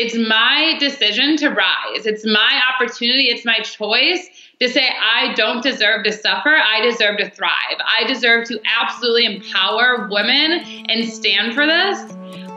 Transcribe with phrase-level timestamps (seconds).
[0.00, 2.06] it's my decision to rise.
[2.06, 3.24] It's my opportunity.
[3.24, 6.56] It's my choice to say, I don't deserve to suffer.
[6.56, 7.76] I deserve to thrive.
[7.84, 12.00] I deserve to absolutely empower women and stand for this.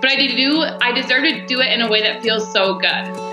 [0.01, 3.32] But I do, I deserve to do it in a way that feels so good.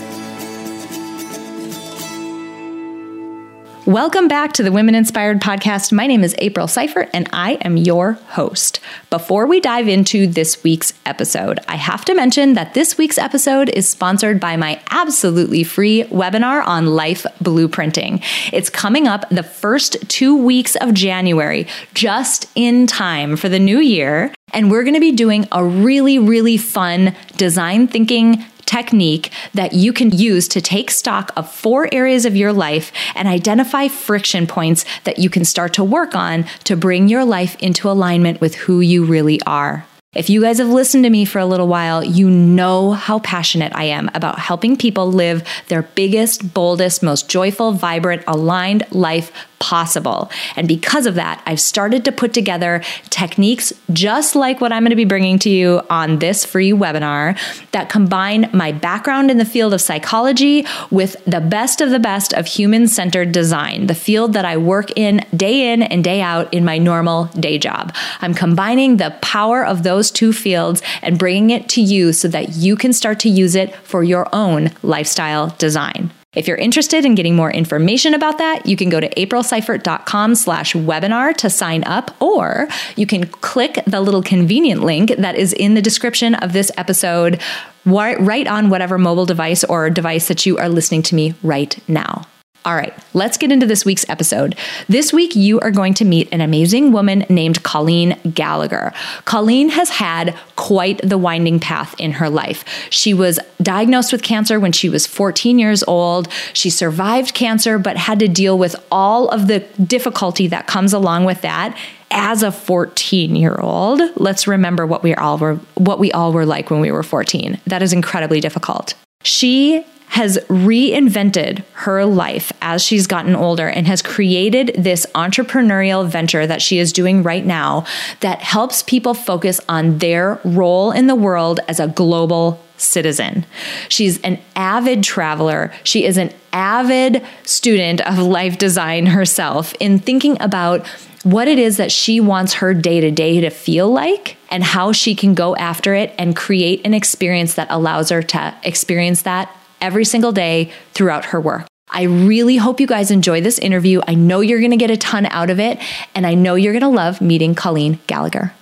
[3.91, 5.91] Welcome back to the Women Inspired Podcast.
[5.91, 8.79] My name is April Seifert and I am your host.
[9.09, 13.67] Before we dive into this week's episode, I have to mention that this week's episode
[13.67, 18.23] is sponsored by my absolutely free webinar on life blueprinting.
[18.53, 23.79] It's coming up the first two weeks of January, just in time for the new
[23.79, 24.33] year.
[24.53, 29.91] And we're going to be doing a really, really fun design thinking technique that you
[29.91, 34.85] can use to take stock of four areas of your life and identify friction points
[35.03, 38.79] that you can start to work on to bring your life into alignment with who
[38.79, 39.85] you really are.
[40.13, 43.71] If you guys have listened to me for a little while, you know how passionate
[43.75, 50.29] I am about helping people live their biggest, boldest, most joyful, vibrant, aligned life possible.
[50.55, 54.89] And because of that, I've started to put together techniques just like what I'm going
[54.89, 57.37] to be bringing to you on this free webinar
[57.71, 62.33] that combine my background in the field of psychology with the best of the best
[62.33, 66.51] of human centered design, the field that I work in day in and day out
[66.51, 67.93] in my normal day job.
[68.21, 72.55] I'm combining the power of those two fields and bringing it to you so that
[72.55, 76.11] you can start to use it for your own lifestyle design.
[76.33, 80.71] If you're interested in getting more information about that, you can go to aprilseifert.com slash
[80.73, 85.73] webinar to sign up, or you can click the little convenient link that is in
[85.73, 87.41] the description of this episode
[87.85, 92.25] right on whatever mobile device or device that you are listening to me right now.
[92.63, 94.55] All right, let's get into this week's episode.
[94.87, 98.93] This week, you are going to meet an amazing woman named Colleen Gallagher.
[99.25, 102.63] Colleen has had quite the winding path in her life.
[102.91, 106.31] She was diagnosed with cancer when she was 14 years old.
[106.53, 111.25] She survived cancer, but had to deal with all of the difficulty that comes along
[111.25, 111.75] with that
[112.11, 116.45] as a 14 year old let's remember what we all were what we all were
[116.45, 122.83] like when we were 14 that is incredibly difficult she has reinvented her life as
[122.83, 127.85] she's gotten older and has created this entrepreneurial venture that she is doing right now
[128.19, 133.45] that helps people focus on their role in the world as a global citizen.
[133.87, 135.71] She's an avid traveler.
[135.85, 140.85] She is an avid student of life design herself in thinking about
[141.23, 144.91] what it is that she wants her day to day to feel like and how
[144.91, 149.55] she can go after it and create an experience that allows her to experience that
[149.81, 151.67] every single day throughout her work.
[151.89, 153.99] I really hope you guys enjoy this interview.
[154.07, 155.77] I know you're going to get a ton out of it,
[156.15, 158.53] and I know you're going to love meeting Colleen Gallagher.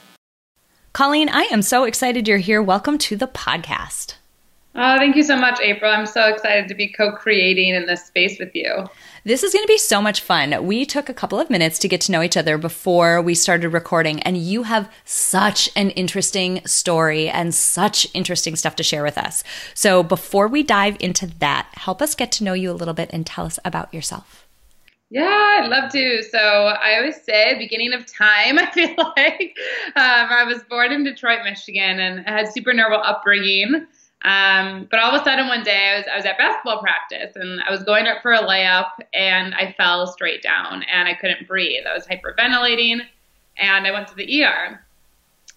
[0.93, 2.61] Colleen, I am so excited you're here.
[2.61, 4.15] Welcome to the podcast.
[4.73, 5.91] Oh, thank you so much, April.
[5.91, 8.87] I'm so excited to be co creating in this space with you.
[9.29, 10.65] This is going to be so much fun.
[10.65, 13.69] We took a couple of minutes to get to know each other before we started
[13.69, 19.19] recording, and you have such an interesting story and such interesting stuff to share with
[19.19, 19.43] us.
[19.75, 23.11] So, before we dive into that, help us get to know you a little bit
[23.13, 24.47] and tell us about yourself.
[25.11, 26.23] Yeah, I'd love to.
[26.23, 29.55] So I always say, beginning of time, I feel like
[29.95, 33.85] um, I was born in Detroit, Michigan, and had super normal upbringing.
[34.23, 37.35] Um, but all of a sudden one day I was I was at basketball practice
[37.35, 41.13] and I was going up for a layup and I fell straight down and I
[41.13, 41.85] couldn't breathe.
[41.89, 42.99] I was hyperventilating
[43.57, 44.85] and I went to the ER.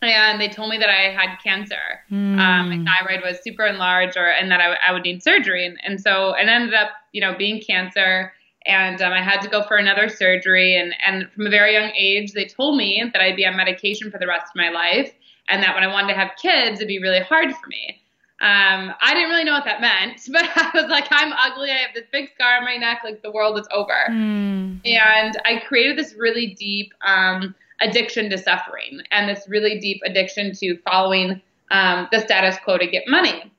[0.01, 1.77] And they told me that I had cancer.
[2.11, 2.37] Mm.
[2.37, 5.65] Um, my thyroid was super enlarged, or and that I, I would need surgery.
[5.65, 8.33] And, and so it ended up, you know, being cancer
[8.67, 10.77] and um, I had to go for another surgery.
[10.77, 14.11] And, and from a very young age, they told me that I'd be on medication
[14.11, 15.13] for the rest of my life,
[15.49, 18.02] and that when I wanted to have kids, it'd be really hard for me.
[18.43, 21.71] Um, I didn't really know what that meant, but I was like, I'm ugly.
[21.71, 23.03] I have this big scar on my neck.
[23.05, 24.07] Like the world is over.
[24.11, 24.81] Mm.
[24.85, 30.53] And I created this really deep um, addiction to suffering and this really deep addiction
[30.57, 31.41] to following
[31.71, 33.51] um, the status quo to get money.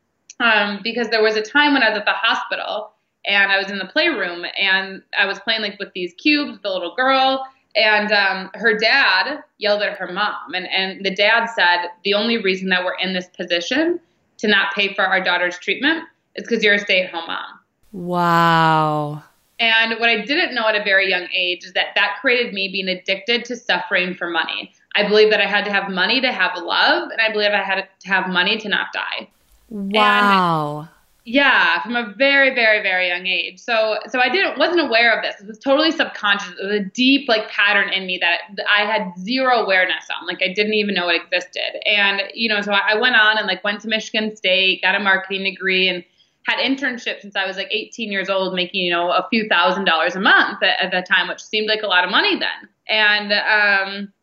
[0.41, 2.91] Um, because there was a time when I was at the hospital
[3.25, 6.69] and I was in the playroom and I was playing like with these cubes, the
[6.69, 7.45] little girl,
[7.75, 12.37] and um, her dad yelled at her mom, and and the dad said the only
[12.37, 13.99] reason that we're in this position
[14.37, 16.03] to not pay for our daughter's treatment
[16.35, 17.59] is because you're a stay-at-home mom.
[17.91, 19.23] Wow.
[19.59, 22.69] And what I didn't know at a very young age is that that created me
[22.69, 24.73] being addicted to suffering for money.
[24.95, 27.63] I believe that I had to have money to have love, and I believe I
[27.63, 29.29] had to have money to not die.
[29.69, 30.79] Wow.
[30.79, 30.89] And
[31.25, 33.59] yeah, from a very, very, very young age.
[33.59, 35.39] So, so I didn't wasn't aware of this.
[35.39, 36.49] It was totally subconscious.
[36.59, 40.27] It was a deep like pattern in me that I had zero awareness on.
[40.27, 41.87] Like I didn't even know it existed.
[41.87, 44.99] And you know, so I went on and like went to Michigan State, got a
[44.99, 46.03] marketing degree, and
[46.45, 49.85] had internships since I was like 18 years old, making you know a few thousand
[49.85, 52.69] dollars a month at, at that time, which seemed like a lot of money then.
[52.89, 54.13] And um,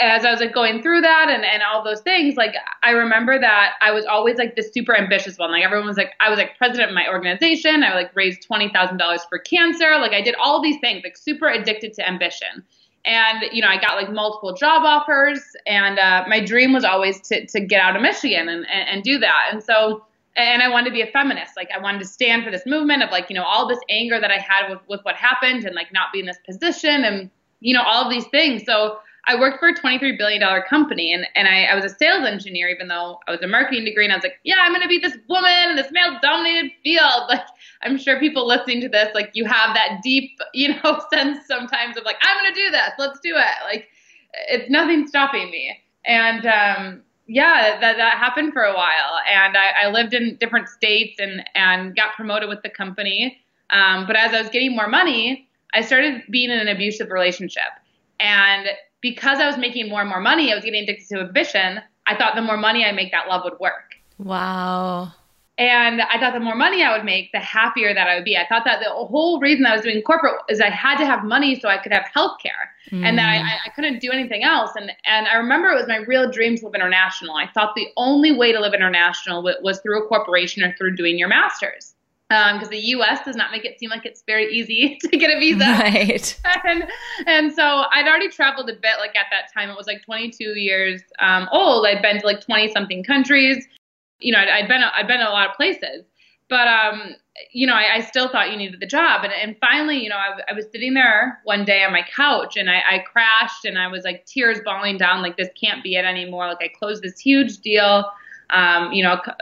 [0.00, 3.38] as I was like going through that and, and all those things, like I remember
[3.38, 5.50] that I was always like the super ambitious one.
[5.50, 7.84] Like everyone was like, I was like president of my organization.
[7.84, 9.90] I like raised twenty thousand dollars for cancer.
[9.98, 12.64] Like I did all these things, like super addicted to ambition.
[13.06, 17.20] And you know, I got like multiple job offers, and uh, my dream was always
[17.28, 19.50] to to get out of Michigan and, and and do that.
[19.52, 20.04] And so,
[20.36, 21.56] and I wanted to be a feminist.
[21.56, 24.20] Like I wanted to stand for this movement of like you know all this anger
[24.20, 27.30] that I had with with what happened and like not be in this position and
[27.60, 28.64] you know all of these things.
[28.66, 32.26] So I worked for a $23 billion company and, and I, I was a sales
[32.26, 34.04] engineer, even though I was a marketing degree.
[34.04, 36.72] And I was like, yeah, I'm going to be this woman in this male dominated
[36.82, 37.28] field.
[37.28, 37.44] Like,
[37.82, 41.96] I'm sure people listening to this, like, you have that deep, you know, sense sometimes
[41.96, 42.90] of like, I'm going to do this.
[42.98, 43.64] Let's do it.
[43.64, 43.88] Like,
[44.48, 45.78] it's nothing stopping me.
[46.04, 49.18] And, um, yeah, that, that happened for a while.
[49.30, 53.38] And I, I lived in different states and, and got promoted with the company.
[53.70, 57.70] Um, but as I was getting more money, I started being in an abusive relationship.
[58.18, 58.68] And
[59.00, 61.80] because I was making more and more money, I was getting addicted to ambition.
[62.06, 63.94] I thought the more money I make, that love would work.
[64.18, 65.12] Wow.
[65.58, 68.34] And I thought the more money I would make, the happier that I would be.
[68.34, 71.22] I thought that the whole reason I was doing corporate is I had to have
[71.22, 73.04] money so I could have health care mm.
[73.04, 74.70] and that I, I couldn't do anything else.
[74.74, 77.36] And, and I remember it was my real dream to live international.
[77.36, 81.18] I thought the only way to live international was through a corporation or through doing
[81.18, 81.94] your master's
[82.30, 83.24] because um, the U.S.
[83.24, 85.64] does not make it seem like it's very easy to get a visa.
[85.64, 86.40] Right.
[86.64, 86.84] And,
[87.26, 88.98] and so I'd already traveled a bit.
[88.98, 91.86] Like at that time, it was like 22 years um, old.
[91.86, 93.66] I'd been to like 20 something countries.
[94.20, 96.04] You know, I'd, I'd been I'd been a lot of places.
[96.48, 97.16] But um,
[97.52, 99.24] you know, I, I, still thought you needed the job.
[99.24, 102.56] And, and finally, you know, I, I was sitting there one day on my couch
[102.56, 105.94] and I, I crashed and I was like tears bawling down, like this can't be
[105.94, 106.48] it anymore.
[106.48, 108.04] Like I closed this huge deal
[108.52, 109.34] um, you know, uh,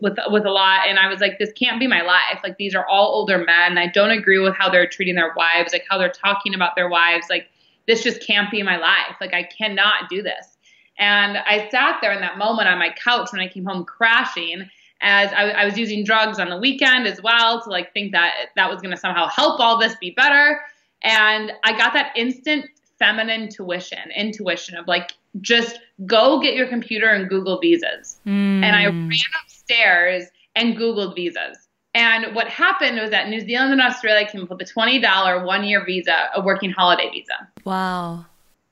[0.00, 2.40] with with a lot, and I was like, this can't be my life.
[2.42, 3.78] Like these are all older men.
[3.78, 6.88] I don't agree with how they're treating their wives, like how they're talking about their
[6.88, 7.26] wives.
[7.30, 7.48] Like
[7.86, 9.16] this just can't be my life.
[9.20, 10.56] Like I cannot do this.
[10.98, 14.68] And I sat there in that moment on my couch when I came home crashing
[15.00, 18.50] as I, I, was using drugs on the weekend as well to like think that
[18.54, 20.60] that was going to somehow help all this be better.
[21.02, 22.66] And I got that instant
[22.98, 28.20] feminine tuition, intuition of like, just go get your computer and Google visas.
[28.26, 28.62] Mm.
[28.62, 29.10] And I ran
[29.42, 30.24] upstairs
[30.54, 31.68] and Googled visas.
[31.94, 35.64] And what happened was that New Zealand and Australia came up with a $20 one
[35.64, 37.48] year visa, a working holiday visa.
[37.64, 38.26] Wow.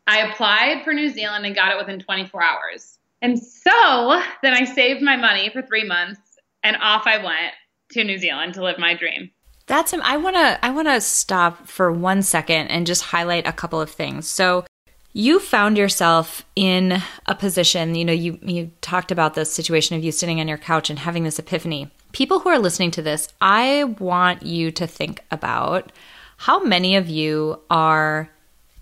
[0.06, 2.98] I applied for New Zealand and got it within 24 hours.
[3.22, 6.20] And so then I saved my money for three months
[6.62, 7.52] and off I went
[7.92, 9.30] to New Zealand to live my dream.
[9.66, 13.52] That's I want to I want to stop for one second and just highlight a
[13.52, 14.26] couple of things.
[14.26, 14.64] So
[15.12, 20.04] you found yourself in a position, you know, you you talked about the situation of
[20.04, 21.90] you sitting on your couch and having this epiphany.
[22.12, 25.92] People who are listening to this, I want you to think about
[26.36, 28.30] how many of you are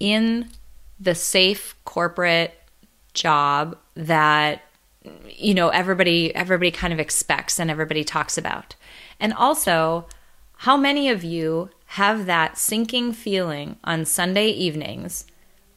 [0.01, 0.51] in
[1.01, 2.55] the safe corporate
[3.15, 4.63] job that
[5.31, 8.75] you know everybody everybody kind of expects and everybody talks about.
[9.19, 10.07] And also
[10.59, 15.25] how many of you have that sinking feeling on Sunday evenings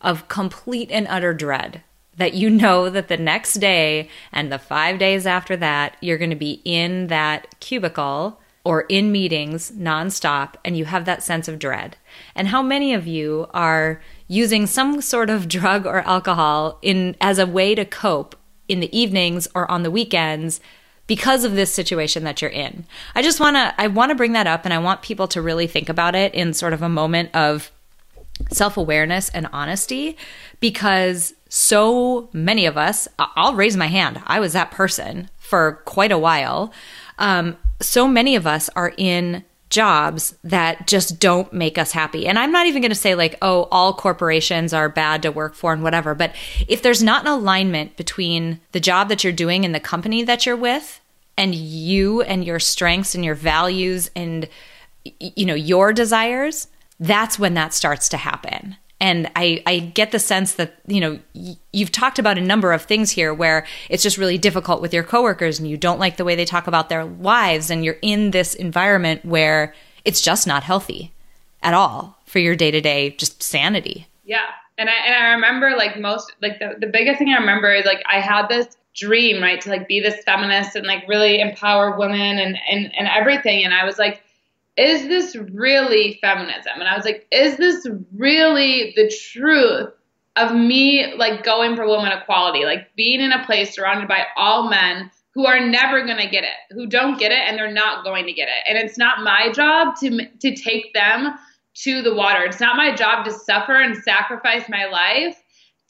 [0.01, 1.83] of complete and utter dread
[2.17, 6.29] that you know that the next day and the five days after that, you're going
[6.29, 11.57] to be in that cubicle or in meetings nonstop and you have that sense of
[11.57, 11.97] dread?
[12.35, 17.39] And how many of you are using some sort of drug or alcohol in as
[17.39, 18.35] a way to cope
[18.67, 20.61] in the evenings or on the weekends
[21.07, 22.85] because of this situation that you're in.
[23.15, 25.41] I just want to I want to bring that up and I want people to
[25.41, 27.71] really think about it in sort of a moment of
[28.51, 30.17] self-awareness and honesty
[30.59, 34.21] because so many of us I'll raise my hand.
[34.25, 36.73] I was that person for quite a while.
[37.19, 42.27] Um, so many of us are in jobs that just don't make us happy.
[42.27, 45.55] And I'm not even going to say like, oh, all corporations are bad to work
[45.55, 46.13] for and whatever.
[46.13, 46.35] But
[46.67, 50.45] if there's not an alignment between the job that you're doing and the company that
[50.45, 50.99] you're with
[51.37, 54.47] and you and your strengths and your values and
[55.03, 56.67] you know, your desires,
[57.01, 58.77] that's when that starts to happen.
[58.99, 61.19] And I, I get the sense that, you know,
[61.73, 65.01] you've talked about a number of things here where it's just really difficult with your
[65.01, 68.29] coworkers and you don't like the way they talk about their lives and you're in
[68.29, 69.73] this environment where
[70.05, 71.11] it's just not healthy
[71.63, 74.05] at all for your day to day just sanity.
[74.23, 74.45] Yeah.
[74.77, 77.85] And I, and I remember like most, like the, the biggest thing I remember is
[77.85, 81.97] like I had this dream, right, to like be this feminist and like really empower
[81.97, 83.65] women and, and, and everything.
[83.65, 84.21] And I was like,
[84.77, 86.73] is this really feminism?
[86.75, 87.85] And I was like, is this
[88.15, 89.89] really the truth
[90.37, 94.69] of me like going for woman equality, like being in a place surrounded by all
[94.69, 98.03] men who are never going to get it, who don't get it and they're not
[98.03, 98.63] going to get it.
[98.67, 101.35] And it's not my job to to take them
[101.73, 102.43] to the water.
[102.43, 105.41] It's not my job to suffer and sacrifice my life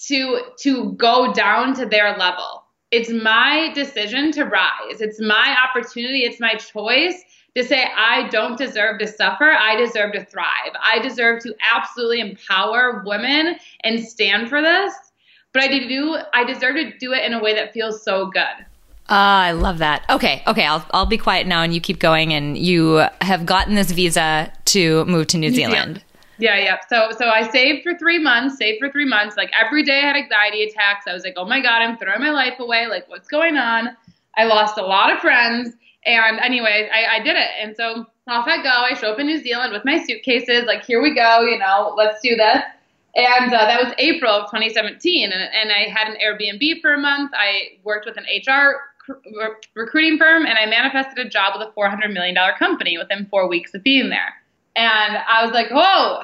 [0.08, 2.64] to to go down to their level.
[2.92, 5.00] It's my decision to rise.
[5.00, 7.24] It's my opportunity, it's my choice
[7.56, 9.52] to say, I don't deserve to suffer.
[9.52, 10.72] I deserve to thrive.
[10.82, 14.94] I deserve to absolutely empower women and stand for this.
[15.54, 18.66] But I do, I deserve to do it in a way that feels so good.
[19.10, 20.06] Uh, I love that.
[20.10, 22.32] Okay, okay, I'll I'll be quiet now, and you keep going.
[22.32, 25.74] And you have gotten this visa to move to New, New Zealand.
[25.74, 26.04] Zealand.
[26.38, 26.78] Yeah, yeah.
[26.88, 28.58] So so I saved for three months.
[28.58, 29.36] Saved for three months.
[29.36, 31.08] Like every day I had anxiety attacks.
[31.08, 32.88] I was like, oh my god, I'm throwing my life away.
[32.88, 33.90] Like what's going on?
[34.38, 35.76] I lost a lot of friends.
[36.06, 37.50] And anyway, I, I did it.
[37.60, 38.70] And so off I go.
[38.70, 40.66] I show up in New Zealand with my suitcases.
[40.66, 41.42] Like, here we go.
[41.42, 42.62] You know, let's do this.
[43.16, 45.32] And uh, that was April of 2017.
[45.32, 47.32] And, and I had an Airbnb for a month.
[47.36, 51.72] I worked with an HR cr- recruiting firm, and I manifested a job with a
[51.78, 54.34] $400 million company within four weeks of being there.
[54.76, 56.24] And I was like, whoa,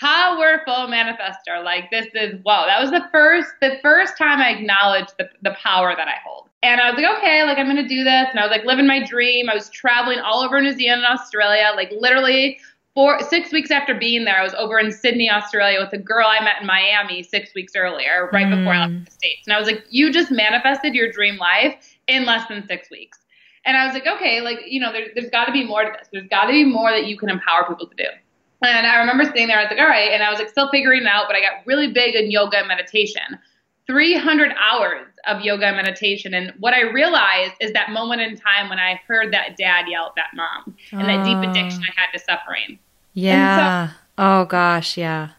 [0.00, 1.62] powerful manifester.
[1.64, 2.66] Like this is whoa.
[2.66, 6.47] That was the first the first time I acknowledged the, the power that I hold.
[6.62, 8.26] And I was like, okay, like I'm gonna do this.
[8.30, 9.48] And I was like living my dream.
[9.48, 12.58] I was traveling all over New Zealand and Australia, like literally
[12.98, 16.26] four six weeks after being there, I was over in Sydney, Australia with a girl
[16.26, 18.58] I met in Miami six weeks earlier, right mm.
[18.58, 19.46] before I left the States.
[19.46, 23.18] And I was like, you just manifested your dream life in less than six weeks.
[23.64, 25.92] And I was like, okay, like, you know, there, there's got to be more to
[25.96, 26.08] this.
[26.12, 28.08] There's got to be more that you can empower people to do.
[28.62, 30.10] And I remember sitting there, I was like, all right.
[30.10, 32.58] And I was like, still figuring it out, but I got really big in yoga
[32.58, 33.38] and meditation.
[33.88, 36.34] 300 hours of yoga and meditation.
[36.34, 40.06] And what I realized is that moment in time when I heard that dad yell
[40.06, 41.06] at that mom and oh.
[41.06, 42.78] that deep addiction I had to suffering.
[43.14, 43.88] Yeah.
[43.88, 44.98] So, oh, gosh.
[44.98, 45.30] Yeah.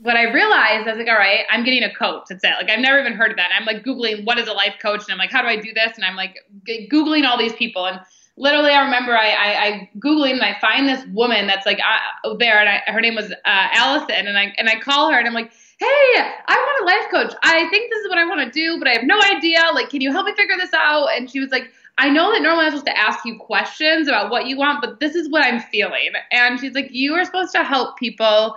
[0.00, 2.26] What I realized, I was like, all right, I'm getting a coach.
[2.28, 2.52] That's it.
[2.60, 3.50] Like, I've never even heard of that.
[3.52, 5.02] And I'm like Googling what is a life coach.
[5.02, 5.96] And I'm like, how do I do this?
[5.96, 6.36] And I'm like
[6.68, 7.84] Googling all these people.
[7.84, 8.00] And
[8.36, 12.34] literally, I remember I, I, I Googling and I find this woman that's like uh,
[12.38, 12.60] there.
[12.60, 14.28] And I, her name was uh, Allison.
[14.28, 17.38] And I, and I call her and I'm like, hey, I want a life coach.
[17.44, 19.62] I think this is what I want to do, but I have no idea.
[19.72, 21.08] Like, can you help me figure this out?
[21.16, 24.30] And she was like, I know that normally I'm supposed to ask you questions about
[24.30, 26.10] what you want, but this is what I'm feeling.
[26.32, 28.56] And she's like, you are supposed to help people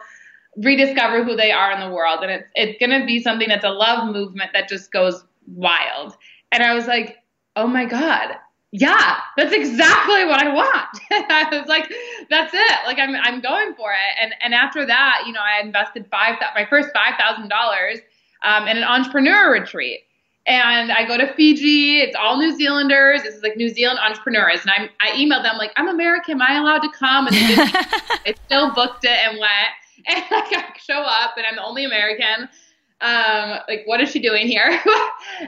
[0.58, 2.20] rediscover who they are in the world.
[2.22, 6.16] And it's, it's going to be something that's a love movement that just goes wild.
[6.52, 7.18] And I was like,
[7.56, 8.36] oh my God,
[8.72, 11.00] yeah, that's exactly what I want.
[11.12, 11.92] I was like,
[12.30, 12.78] that's it.
[12.86, 14.18] Like I'm, I'm going for it.
[14.22, 18.02] And, and after that, you know, I invested five, my first $5,000
[18.44, 20.02] um, in an entrepreneur retreat.
[20.48, 22.00] And I go to Fiji.
[22.00, 23.24] It's all New Zealanders.
[23.24, 24.62] This is like New Zealand entrepreneurs.
[24.62, 26.36] And I'm I emailed them like, I'm American.
[26.36, 27.28] Am I allowed to come?
[27.28, 27.56] And they,
[28.26, 29.72] they still booked it and went.
[30.08, 32.50] And like I show up and I'm the only American
[33.02, 34.70] um, like what is she doing here?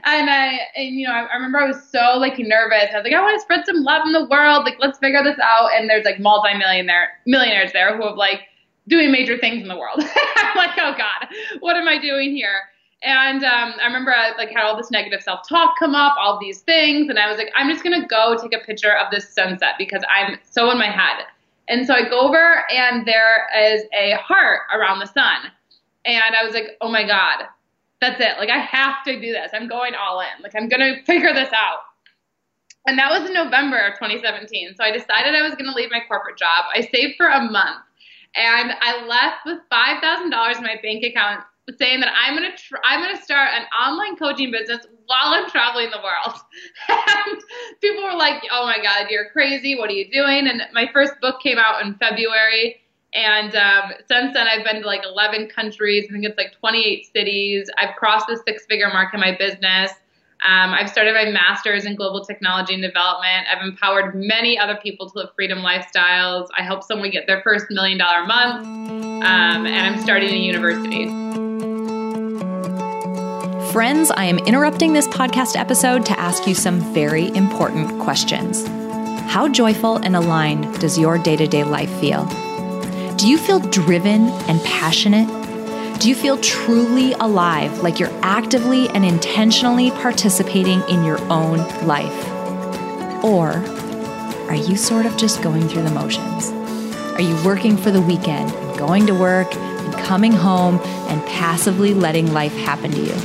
[0.04, 2.90] and I, and you know, I, I, remember I was so like nervous.
[2.92, 4.66] I was like, I want to spread some love in the world.
[4.66, 5.70] Like, let's figure this out.
[5.76, 8.42] And there's like multi-millionaire millionaires there who have like
[8.88, 10.00] doing major things in the world.
[10.38, 11.28] I'm like, oh god,
[11.60, 12.62] what am I doing here?
[13.04, 16.62] And um, I remember I like had all this negative self-talk come up, all these
[16.62, 19.76] things, and I was like, I'm just gonna go take a picture of this sunset
[19.78, 21.26] because I'm so in my head.
[21.68, 25.52] And so I go over, and there is a heart around the sun.
[26.06, 27.46] And I was like, oh my God,
[28.02, 28.38] that's it.
[28.38, 29.52] Like, I have to do this.
[29.54, 30.44] I'm going all in.
[30.44, 31.80] Like, I'm going to figure this out.
[32.86, 34.76] And that was in November of 2017.
[34.76, 36.66] So I decided I was going to leave my corporate job.
[36.74, 37.80] I saved for a month
[38.36, 41.46] and I left with $5,000 in my bank account
[41.78, 45.34] saying that I'm going to tr- I'm going to start an online coaching business while
[45.34, 46.40] I'm traveling the world.
[46.90, 47.42] and
[47.82, 49.78] people were like, "Oh my god, you're crazy.
[49.78, 52.82] What are you doing?" And my first book came out in February
[53.14, 56.06] and um, since then, I've been to like 11 countries.
[56.10, 57.70] I think it's like 28 cities.
[57.78, 59.92] I've crossed the six figure mark in my business.
[60.46, 63.48] Um, I've started my master's in global technology and development.
[63.50, 66.48] I've empowered many other people to live freedom lifestyles.
[66.58, 71.06] I help someone get their first million dollar month, um, and I'm starting a university.
[73.72, 78.68] Friends, I am interrupting this podcast episode to ask you some very important questions.
[79.32, 82.28] How joyful and aligned does your day to day life feel?
[83.24, 85.30] Do you feel driven and passionate?
[86.02, 93.24] Do you feel truly alive, like you're actively and intentionally participating in your own life?
[93.24, 93.64] Or
[94.50, 96.50] are you sort of just going through the motions?
[97.14, 102.34] Are you working for the weekend going to work and coming home and passively letting
[102.34, 103.16] life happen to you?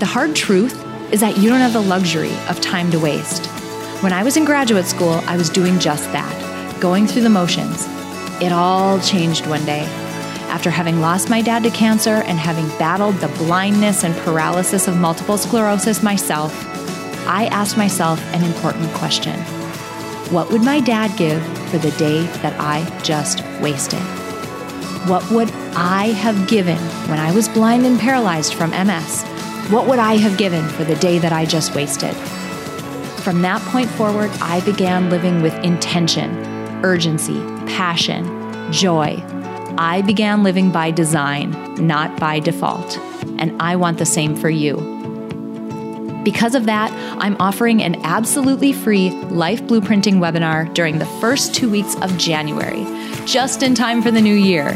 [0.00, 0.74] The hard truth
[1.10, 3.46] is that you don't have the luxury of time to waste.
[4.02, 7.88] When I was in graduate school, I was doing just that, going through the motions.
[8.42, 9.84] It all changed one day.
[10.48, 14.96] After having lost my dad to cancer and having battled the blindness and paralysis of
[14.96, 16.52] multiple sclerosis myself,
[17.24, 19.38] I asked myself an important question
[20.34, 24.02] What would my dad give for the day that I just wasted?
[25.08, 29.22] What would I have given when I was blind and paralyzed from MS?
[29.70, 32.16] What would I have given for the day that I just wasted?
[33.22, 36.36] From that point forward, I began living with intention,
[36.84, 38.31] urgency, passion,
[38.72, 39.22] joy.
[39.78, 41.52] I began living by design,
[41.86, 42.98] not by default.
[43.38, 44.76] And I want the same for you.
[46.24, 51.68] Because of that, I'm offering an absolutely free life blueprinting webinar during the first two
[51.68, 52.84] weeks of January,
[53.26, 54.72] just in time for the new year.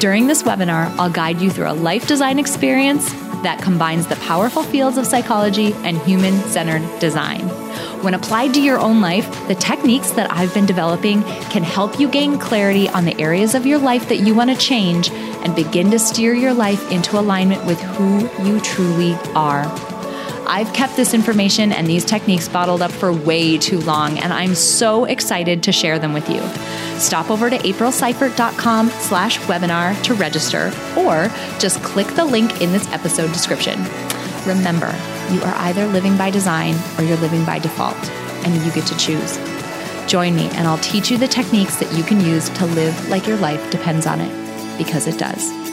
[0.00, 3.10] During this webinar, I'll guide you through a life design experience
[3.42, 7.40] that combines the powerful fields of psychology and human centered design.
[8.02, 12.08] When applied to your own life, the techniques that I've been developing can help you
[12.08, 15.90] gain clarity on the areas of your life that you want to change and begin
[15.90, 19.64] to steer your life into alignment with who you truly are.
[20.46, 24.54] I've kept this information and these techniques bottled up for way too long, and I'm
[24.54, 26.40] so excited to share them with you.
[26.98, 32.86] Stop over to aprilseifert.com slash webinar to register, or just click the link in this
[32.92, 33.78] episode description.
[34.46, 34.94] Remember,
[35.30, 37.96] you are either living by design or you're living by default,
[38.44, 39.38] and you get to choose.
[40.06, 43.26] Join me, and I'll teach you the techniques that you can use to live like
[43.26, 45.63] your life depends on it, because it does.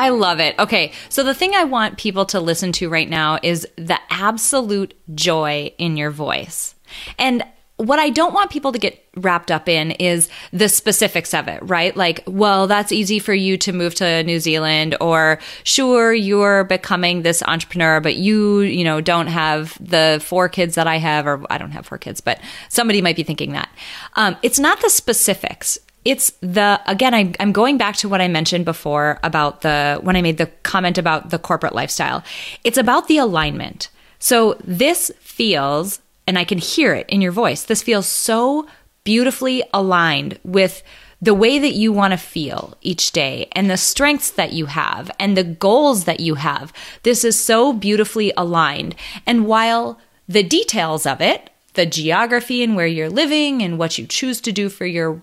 [0.00, 0.58] I love it.
[0.58, 4.94] Okay, so the thing I want people to listen to right now is the absolute
[5.14, 6.74] joy in your voice.
[7.18, 7.44] And
[7.76, 11.60] what I don't want people to get wrapped up in is the specifics of it,
[11.62, 11.94] right?
[11.94, 17.20] Like, well, that's easy for you to move to New Zealand, or sure, you're becoming
[17.20, 21.44] this entrepreneur, but you, you know, don't have the four kids that I have, or
[21.50, 23.68] I don't have four kids, but somebody might be thinking that.
[24.14, 28.28] Um, it's not the specifics it's the again I, i'm going back to what i
[28.28, 32.22] mentioned before about the when i made the comment about the corporate lifestyle.
[32.64, 33.88] It's about the alignment.
[34.18, 38.66] So this feels and i can hear it in your voice this feels so
[39.04, 40.82] beautifully aligned with
[41.22, 45.10] the way that you want to feel each day and the strengths that you have
[45.18, 46.72] and the goals that you have.
[47.02, 48.94] This is so beautifully aligned.
[49.26, 54.06] And while the details of it the geography and where you're living and what you
[54.06, 55.20] choose to do for your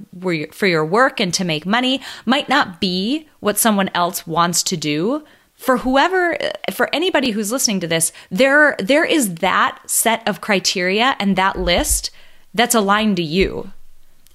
[0.51, 4.77] for your work and to make money might not be what someone else wants to
[4.77, 5.23] do.
[5.55, 6.37] For whoever
[6.71, 11.59] for anybody who's listening to this there there is that set of criteria and that
[11.59, 12.11] list
[12.53, 13.71] that's aligned to you.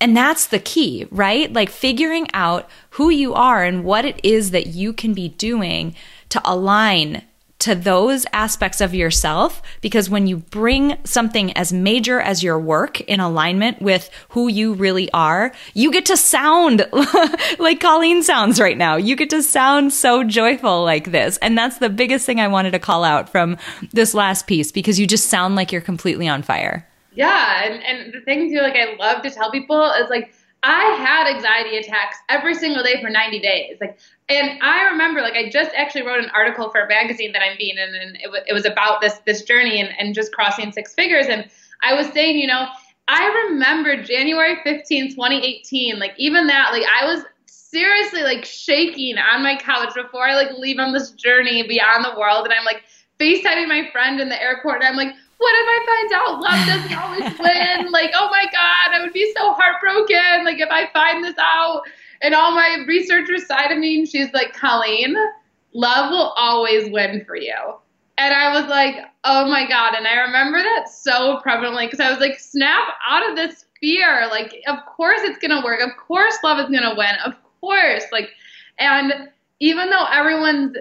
[0.01, 1.53] And that's the key right?
[1.53, 5.95] Like figuring out who you are and what it is that you can be doing
[6.29, 7.23] to align
[7.63, 13.01] to those aspects of yourself because when you bring something as major as your work
[13.03, 16.85] in alignment with who you really are, you get to sound
[17.61, 18.97] like Colleen sounds right now.
[18.97, 21.37] You get to sound so joyful like this.
[21.39, 23.57] And that's the biggest thing I wanted to call out from
[23.93, 26.89] this last piece because you just sound like you're completely on fire.
[27.15, 27.65] Yeah.
[27.65, 31.27] And, and the thing too, like I love to tell people is like, I had
[31.27, 33.79] anxiety attacks every single day for 90 days.
[33.81, 33.99] Like,
[34.29, 37.57] and I remember, like, I just actually wrote an article for a magazine that I'm
[37.59, 40.71] being in, and it, w- it was about this this journey and, and just crossing
[40.71, 41.27] six figures.
[41.27, 41.51] And
[41.83, 42.67] I was saying, you know,
[43.09, 45.99] I remember January 15, 2018.
[45.99, 50.53] Like, even that, like, I was seriously like shaking on my couch before I like
[50.59, 52.83] leave on this journey beyond the world, and I'm like
[53.19, 56.67] FaceTiming my friend in the airport, and I'm like, what if I find out love
[56.67, 57.93] doesn't always win?
[57.93, 60.45] Like, oh my God, I would be so heartbroken.
[60.45, 61.83] Like, if I find this out.
[62.23, 65.17] And all my researchers side of me, and she's like, Colleen,
[65.75, 67.57] love will always win for you.
[68.17, 69.95] And I was like, oh my God.
[69.97, 74.29] And I remember that so prevalently because I was like, snap out of this fear.
[74.31, 75.81] Like, of course it's going to work.
[75.81, 77.17] Of course love is going to win.
[77.25, 78.05] Of course.
[78.13, 78.31] Like,
[78.79, 79.29] and
[79.59, 80.77] even though everyone's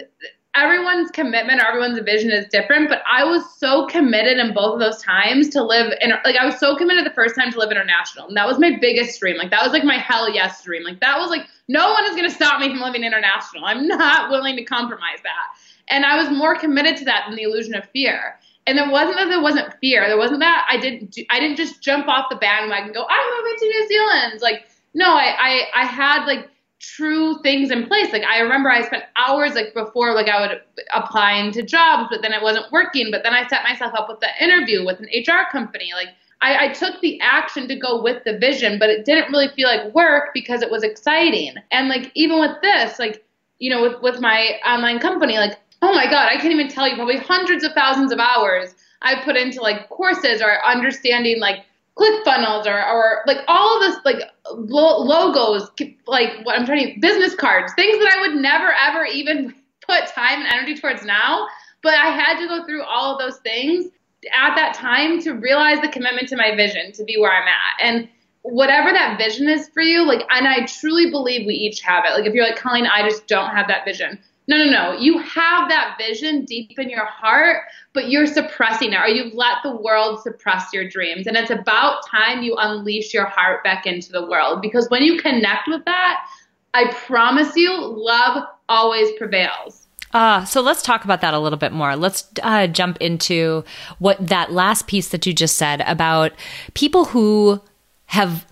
[0.56, 4.80] everyone's commitment or everyone's vision is different, but I was so committed in both of
[4.80, 7.72] those times to live in like I was so committed the first time to live
[7.72, 8.28] international.
[8.28, 9.38] And that was my biggest dream.
[9.38, 10.84] Like that was like my hell yes dream.
[10.84, 13.66] Like that was like no one is gonna stop me from living international.
[13.66, 15.48] I'm not willing to compromise that.
[15.90, 18.38] And I was more committed to that than the illusion of fear.
[18.68, 20.08] And it wasn't that there wasn't fear.
[20.08, 23.38] There wasn't that I didn't I didn't just jump off the bandwagon and go, I'm
[23.38, 24.42] moving to New Zealand.
[24.42, 26.50] Like, no, I, I, I had like
[26.82, 28.12] true things in place.
[28.12, 30.62] Like I remember I spent hours like before like I would
[30.94, 33.12] apply into jobs, but then it wasn't working.
[33.12, 35.92] But then I set myself up with the interview with an HR company.
[35.94, 36.10] Like
[36.42, 39.68] I, I took the action to go with the vision, but it didn't really feel
[39.68, 41.54] like work because it was exciting.
[41.72, 43.24] And like even with this, like,
[43.60, 46.88] you know, with, with my online company, like, oh my God, I can't even tell
[46.88, 51.66] you probably hundreds of thousands of hours I put into like courses or understanding like
[51.98, 55.70] ClickFunnels or, or like all of this like lo- logos,
[56.08, 59.54] like what I'm trying to business cards, things that I would never ever even
[59.88, 61.48] put time and energy towards now.
[61.84, 63.88] But I had to go through all of those things
[64.34, 67.82] at that time to realize the commitment to my vision to be where I'm at.
[67.82, 68.08] And
[68.44, 72.12] whatever that vision is for you, like, and I truly believe we each have it.
[72.12, 74.20] Like, if you're like, Colleen, I just don't have that vision.
[74.52, 75.00] No, no, no.
[75.00, 79.60] You have that vision deep in your heart, but you're suppressing it or you've let
[79.64, 81.26] the world suppress your dreams.
[81.26, 85.22] And it's about time you unleash your heart back into the world because when you
[85.22, 86.26] connect with that,
[86.74, 89.88] I promise you, love always prevails.
[90.12, 91.96] Uh, so let's talk about that a little bit more.
[91.96, 93.64] Let's uh, jump into
[94.00, 96.34] what that last piece that you just said about
[96.74, 97.62] people who
[98.08, 98.46] have,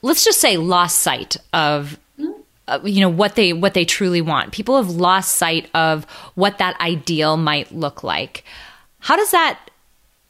[0.00, 1.98] let's just say, lost sight of
[2.68, 4.52] uh, you know what they what they truly want.
[4.52, 8.44] People have lost sight of what that ideal might look like.
[8.98, 9.70] How does that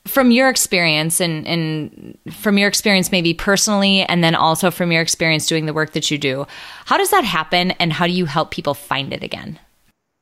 [0.06, 5.02] from your experience and, and from your experience maybe personally and then also from your
[5.02, 6.46] experience doing the work that you do
[6.84, 9.58] how does that happen and how do you help people find it again?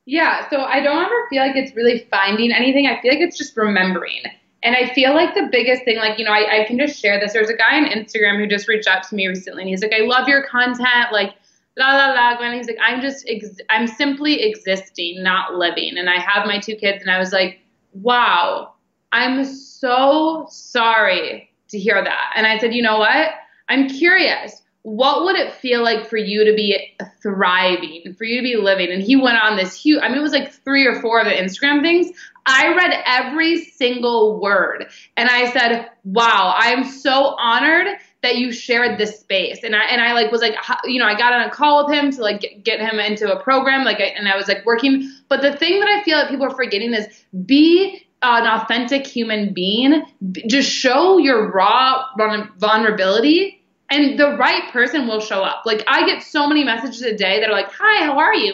[0.07, 2.87] Yeah so i don't ever feel like it's really finding anything.
[2.87, 4.23] I feel like it's just remembering.
[4.63, 7.19] And I feel like the biggest thing, like, you know, I, I, can just share
[7.19, 7.33] this.
[7.33, 9.93] There's a guy on Instagram who just reached out to me recently and he's like,
[9.93, 11.11] I love your content.
[11.11, 11.35] Like,
[11.77, 12.53] la la la Gwen.
[12.53, 15.97] He's like, I'm just, ex- I'm simply existing, not living.
[15.97, 17.59] And I have my two kids, and I was like,
[17.93, 18.73] wow,
[19.11, 22.33] I'm so sorry to hear that.
[22.35, 23.31] And I said, you know what?
[23.69, 24.61] I'm curious.
[24.83, 28.91] What would it feel like for you to be thriving, for you to be living?
[28.91, 31.25] And he went on this huge, I mean, it was like three or four of
[31.25, 32.15] the Instagram things.
[32.45, 34.85] I read every single word
[35.17, 37.87] and I said, wow, I am so honored
[38.25, 39.63] that you shared this space.
[39.63, 41.95] And i and i like was like you know i got on a call with
[41.95, 45.09] him to like get him into a program like and i was like working.
[45.29, 47.07] But the thing that i feel that people are forgetting is
[47.45, 50.03] be an authentic human being
[50.47, 52.05] just show your raw
[52.57, 53.61] vulnerability
[53.91, 55.63] and the right person will show up.
[55.65, 58.53] Like i get so many messages a day that are like hi how are you?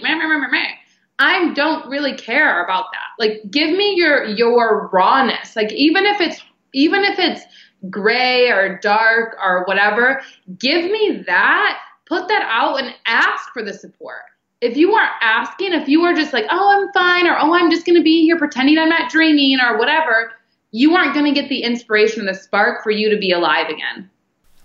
[1.19, 3.09] I don't really care about that.
[3.19, 5.55] Like give me your your rawness.
[5.55, 6.41] Like even if it's
[6.73, 7.41] even if it's
[7.89, 10.21] gray or dark or whatever,
[10.59, 14.21] give me that, put that out and ask for the support.
[14.61, 17.71] If you are asking, if you are just like, oh, I'm fine, or oh, I'm
[17.71, 20.31] just going to be here pretending I'm not dreaming or whatever,
[20.71, 24.09] you aren't going to get the inspiration, the spark for you to be alive again.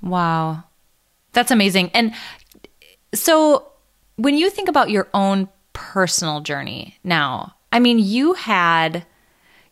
[0.02, 0.64] Wow.
[1.32, 1.90] That's amazing.
[1.94, 2.14] And
[3.14, 3.72] so
[4.16, 9.06] when you think about your own personal journey now, I mean, you had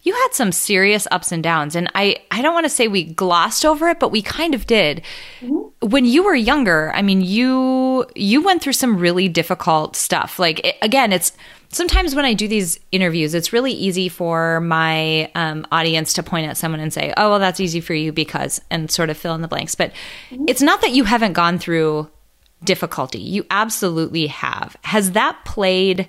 [0.04, 3.02] you had some serious ups and downs and i i don't want to say we
[3.04, 5.02] glossed over it but we kind of did.
[5.40, 5.88] Mm-hmm.
[5.88, 10.38] when you were younger i mean you you went through some really difficult stuff.
[10.38, 11.32] Like it, again it's
[11.70, 16.48] sometimes when i do these interviews it's really easy for my um, audience to point
[16.48, 19.34] at someone and say oh well that's easy for you because and sort of fill
[19.34, 19.74] in the blanks.
[19.74, 19.92] But
[20.30, 20.44] mm-hmm.
[20.48, 22.10] it's not that you haven't gone through
[22.62, 23.20] difficulty.
[23.20, 24.76] You absolutely have.
[24.82, 26.08] Has that played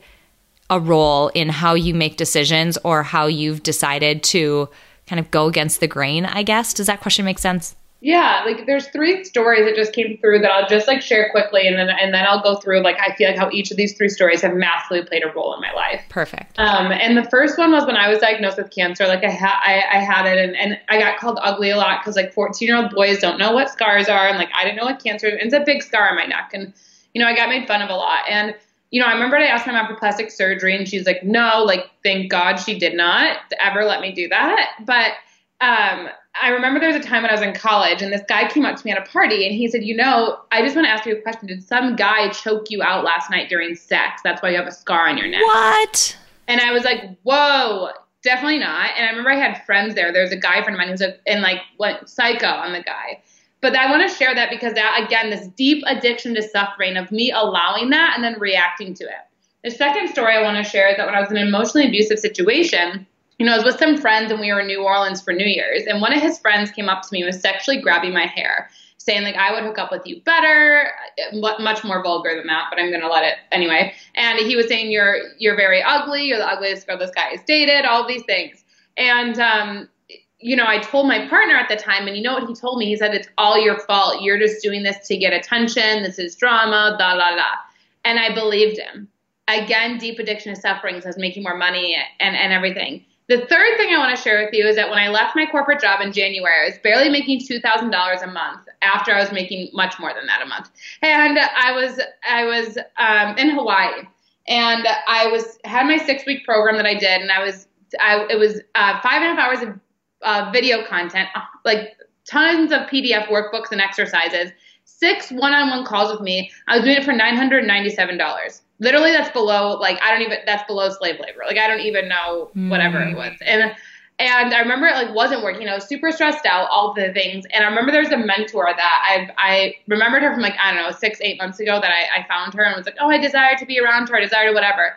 [0.70, 4.70] a role in how you make decisions or how you've decided to
[5.08, 6.74] kind of go against the grain, I guess.
[6.74, 7.76] Does that question make sense?
[8.02, 11.66] Yeah, like there's three stories that just came through that I'll just like share quickly
[11.66, 13.98] and then and then I'll go through like I feel like how each of these
[13.98, 16.02] three stories have massively played a role in my life.
[16.10, 16.60] Perfect.
[16.60, 19.08] Um, and the first one was when I was diagnosed with cancer.
[19.08, 22.02] Like I had I, I had it and, and I got called ugly a lot
[22.02, 24.78] because like 14 year old boys don't know what scars are and like I didn't
[24.78, 25.40] know what cancer is.
[25.42, 26.74] It's a big scar on my neck and
[27.16, 28.54] you know I got made fun of a lot and
[28.96, 31.66] you know, I remember I asked my mom for plastic surgery and she's like, no,
[31.66, 34.72] like, thank God she did not ever let me do that.
[34.86, 35.12] But
[35.60, 36.08] um,
[36.42, 38.64] I remember there was a time when I was in college and this guy came
[38.64, 40.92] up to me at a party and he said, you know, I just want to
[40.92, 41.50] ask you a question.
[41.50, 44.22] Did some guy choke you out last night during sex?
[44.24, 45.42] That's why you have a scar on your neck.
[45.42, 46.18] What?
[46.48, 47.90] And I was like, whoa,
[48.24, 48.92] definitely not.
[48.96, 50.14] And I remember I had friends there.
[50.14, 52.82] There was a guy friend of mine who's a, and like went psycho on the
[52.82, 53.22] guy.
[53.66, 57.12] But I want to share that because that, again, this deep addiction to suffering of
[57.12, 59.26] me allowing that and then reacting to it.
[59.64, 61.88] The second story I want to share is that when I was in an emotionally
[61.88, 63.08] abusive situation,
[63.40, 65.48] you know, I was with some friends and we were in New Orleans for New
[65.48, 68.28] Year's, and one of his friends came up to me and was sexually grabbing my
[68.28, 70.92] hair, saying like I would hook up with you better,
[71.34, 73.96] much more vulgar than that, but I'm gonna let it anyway.
[74.14, 77.40] And he was saying you're you're very ugly, you're the ugliest girl this guy has
[77.48, 78.64] dated, all these things.
[78.96, 79.90] And um,
[80.40, 82.78] you know, I told my partner at the time, and you know what he told
[82.78, 82.86] me?
[82.86, 84.22] He said, It's all your fault.
[84.22, 86.04] You're just doing this to get attention.
[86.04, 87.56] This is drama, da, da, da.
[88.04, 89.08] And I believed him.
[89.48, 93.06] Again, deep addiction to suffering says making more money and, and everything.
[93.28, 95.48] The third thing I want to share with you is that when I left my
[95.48, 99.70] corporate job in January, I was barely making $2,000 a month after I was making
[99.74, 100.70] much more than that a month.
[101.02, 104.04] And I was, I was um, in Hawaii
[104.48, 107.68] and I was, had my six week program that I did and I was,
[108.00, 109.80] I, it was uh, five and a half hours of
[110.26, 114.52] uh, video content, uh, like tons of PDF workbooks and exercises,
[114.84, 116.52] six one-on-one calls with me.
[116.68, 118.62] I was doing it for nine hundred ninety-seven dollars.
[118.80, 121.44] Literally, that's below like I don't even that's below slave labor.
[121.48, 123.12] Like I don't even know whatever mm.
[123.12, 123.34] it was.
[123.42, 123.74] And
[124.18, 125.68] and I remember it like wasn't working.
[125.68, 127.46] I was super stressed out, all the things.
[127.54, 130.74] And I remember there was a mentor that I I remembered her from like I
[130.74, 133.10] don't know six eight months ago that I, I found her and was like oh
[133.10, 134.94] I desire to be around her I desire to whatever.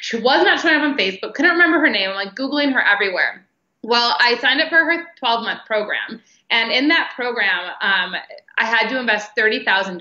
[0.00, 1.34] She was not showing up on Facebook.
[1.34, 2.10] Couldn't remember her name.
[2.10, 3.46] I'm like googling her everywhere
[3.84, 6.20] well, I signed up for her 12 month program.
[6.50, 8.16] And in that program, um,
[8.56, 10.00] I had to invest $30,000.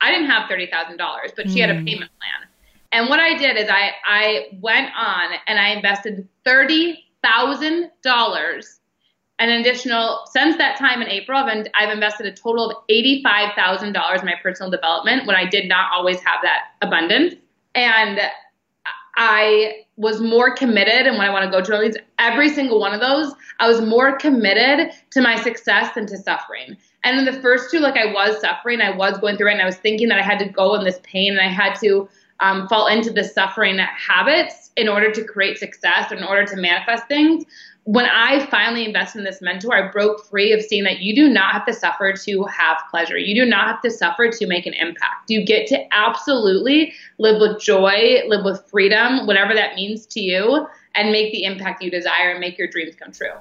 [0.00, 0.98] I didn't have $30,000,
[1.36, 1.60] but she mm.
[1.60, 1.84] had a hmm.
[1.84, 2.48] payment plan.
[2.92, 8.78] And what I did is I, I went on and I invested $30,000
[9.40, 13.92] an additional since that time in April, I've, I've invested a total of $85,000 in
[14.26, 17.34] my personal development when I did not always have that abundance.
[17.74, 18.20] And
[19.16, 22.94] I was more committed and when I want to go to these, every single one
[22.94, 26.76] of those, I was more committed to my success than to suffering.
[27.02, 29.62] And in the first two, like I was suffering, I was going through it, and
[29.62, 32.08] I was thinking that I had to go in this pain and I had to
[32.40, 37.08] um, fall into the suffering habits in order to create success, in order to manifest
[37.08, 37.44] things
[37.88, 41.26] when I finally invested in this mentor, I broke free of seeing that you do
[41.26, 43.16] not have to suffer to have pleasure.
[43.16, 45.30] You do not have to suffer to make an impact.
[45.30, 50.66] You get to absolutely live with joy, live with freedom, whatever that means to you,
[50.94, 53.32] and make the impact you desire and make your dreams come true.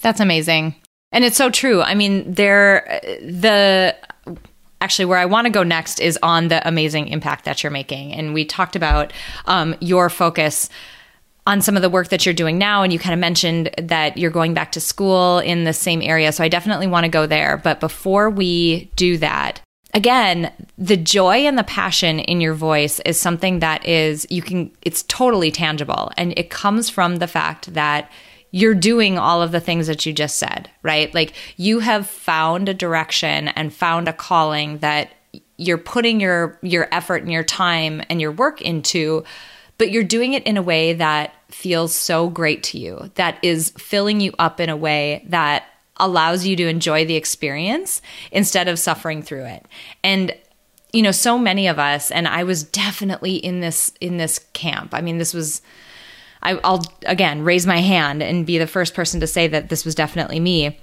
[0.00, 0.74] That's amazing.
[1.12, 1.80] And it's so true.
[1.80, 3.94] I mean, there, the,
[4.80, 8.12] actually where i want to go next is on the amazing impact that you're making
[8.12, 9.12] and we talked about
[9.46, 10.68] um, your focus
[11.46, 14.16] on some of the work that you're doing now and you kind of mentioned that
[14.16, 17.26] you're going back to school in the same area so i definitely want to go
[17.26, 17.56] there.
[17.56, 19.60] But before we do that
[19.94, 24.70] again the joy and the passion in your voice is something that is you can
[24.82, 28.10] it's totally tangible and it comes from the fact that
[28.50, 31.12] you're doing all of the things that you just said right?
[31.14, 35.10] Like you have found a direction and found a calling that
[35.56, 39.24] you're putting your your effort and your time and your work into
[39.82, 43.70] but you're doing it in a way that feels so great to you, that is
[43.70, 45.64] filling you up in a way that
[45.96, 49.66] allows you to enjoy the experience instead of suffering through it.
[50.04, 50.36] And
[50.92, 54.94] you know, so many of us and I was definitely in this in this camp.
[54.94, 55.62] I mean, this was
[56.44, 59.84] I, I'll again raise my hand and be the first person to say that this
[59.84, 60.78] was definitely me.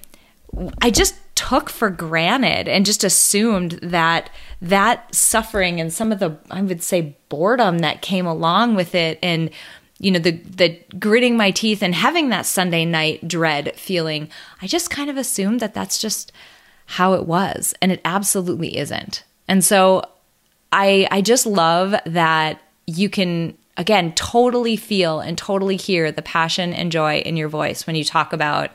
[0.81, 4.29] I just took for granted and just assumed that
[4.61, 9.17] that suffering and some of the I would say boredom that came along with it
[9.23, 9.49] and
[9.99, 14.27] you know the the gritting my teeth and having that Sunday night dread feeling
[14.61, 16.33] I just kind of assumed that that's just
[16.87, 19.23] how it was and it absolutely isn't.
[19.47, 20.03] And so
[20.73, 26.73] I I just love that you can again totally feel and totally hear the passion
[26.73, 28.71] and joy in your voice when you talk about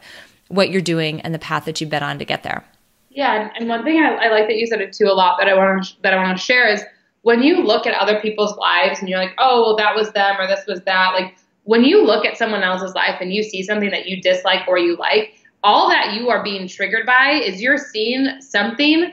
[0.49, 2.65] what you're doing and the path that you've been on to get there.
[3.11, 5.49] Yeah, and one thing I, I like that you said it too a lot that
[5.49, 6.83] I want that I want to share is
[7.23, 10.37] when you look at other people's lives and you're like, oh, well, that was them
[10.39, 11.15] or this was that.
[11.15, 14.69] Like when you look at someone else's life and you see something that you dislike
[14.69, 19.11] or you like, all that you are being triggered by is you're seeing something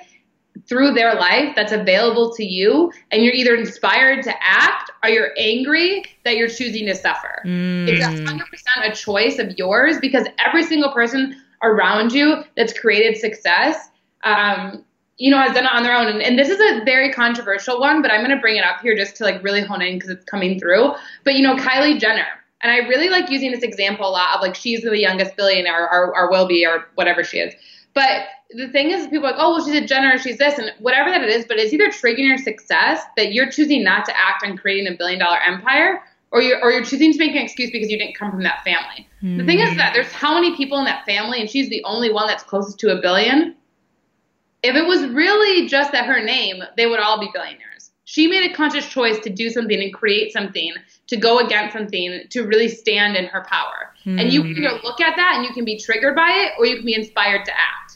[0.68, 5.32] through their life that's available to you and you're either inspired to act or you're
[5.38, 7.42] angry that you're choosing to suffer.
[7.46, 7.88] Mm.
[7.88, 13.90] It's 100% a choice of yours because every single person around you that's created success
[14.24, 14.84] um,
[15.18, 16.08] you know, has done it on their own.
[16.08, 18.82] And, and, this is a very controversial one, but I'm going to bring it up
[18.82, 20.94] here just to like really hone in because it's coming through.
[21.24, 22.26] But, you know, Kylie Jenner,
[22.62, 25.88] and I really like using this example a lot of like she's the youngest billionaire
[25.92, 27.54] or, or will be or whatever she is.
[27.94, 28.24] But
[28.56, 31.10] the thing is, people are like, oh, well, she's a Jenner, she's this, and whatever
[31.10, 34.44] that it is, but it's either triggering your success that you're choosing not to act
[34.46, 37.72] on creating a billion dollar empire, or you're, or you're choosing to make an excuse
[37.72, 39.08] because you didn't come from that family.
[39.22, 39.38] Mm.
[39.38, 42.12] The thing is that there's how many people in that family, and she's the only
[42.12, 43.56] one that's closest to a billion.
[44.64, 47.92] If it was really just that her name, they would all be billionaires.
[48.06, 50.74] she made a conscious choice to do something and create something
[51.08, 53.94] to go against something to really stand in her power.
[54.06, 54.20] Mm.
[54.22, 56.66] And you can either look at that and you can be triggered by it or
[56.66, 57.91] you can be inspired to act.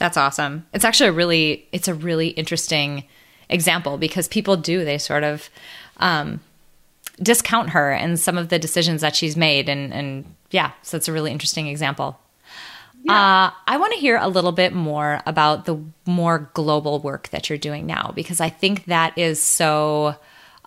[0.00, 0.66] That's awesome.
[0.72, 3.04] It's actually a really it's a really interesting
[3.50, 5.50] example because people do they sort of
[5.98, 6.40] um,
[7.22, 11.06] discount her and some of the decisions that she's made and and yeah, so it's
[11.06, 12.18] a really interesting example.
[13.02, 13.12] Yeah.
[13.12, 17.50] Uh, I want to hear a little bit more about the more global work that
[17.50, 20.16] you're doing now because I think that is so